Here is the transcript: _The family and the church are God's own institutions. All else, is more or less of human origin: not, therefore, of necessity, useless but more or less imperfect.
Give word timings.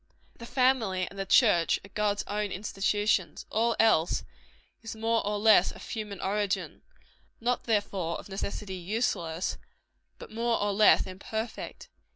_The 0.39 0.47
family 0.47 1.07
and 1.07 1.19
the 1.19 1.27
church 1.27 1.79
are 1.85 1.89
God's 1.93 2.23
own 2.25 2.51
institutions. 2.51 3.45
All 3.51 3.75
else, 3.79 4.23
is 4.81 4.95
more 4.95 5.23
or 5.23 5.37
less 5.37 5.71
of 5.71 5.87
human 5.87 6.19
origin: 6.21 6.81
not, 7.39 7.65
therefore, 7.65 8.17
of 8.17 8.27
necessity, 8.27 8.73
useless 8.73 9.59
but 10.17 10.31
more 10.31 10.59
or 10.59 10.73
less 10.73 11.05
imperfect. 11.05 11.87